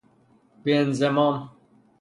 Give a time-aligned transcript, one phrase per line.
[0.63, 1.49] به انضمام